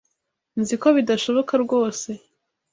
[0.59, 2.09] Nzi ko bidashoboka rwose.